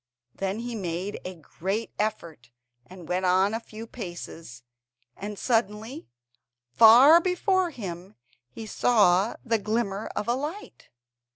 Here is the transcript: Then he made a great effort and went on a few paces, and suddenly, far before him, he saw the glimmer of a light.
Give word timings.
Then 0.33 0.61
he 0.61 0.73
made 0.73 1.19
a 1.23 1.35
great 1.35 1.91
effort 1.99 2.49
and 2.87 3.07
went 3.07 3.23
on 3.23 3.53
a 3.53 3.59
few 3.59 3.85
paces, 3.85 4.63
and 5.15 5.37
suddenly, 5.37 6.07
far 6.71 7.21
before 7.21 7.69
him, 7.69 8.15
he 8.49 8.65
saw 8.65 9.35
the 9.45 9.59
glimmer 9.59 10.07
of 10.15 10.27
a 10.27 10.33
light. 10.33 10.89